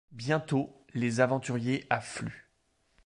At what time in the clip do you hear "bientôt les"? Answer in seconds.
0.13-1.19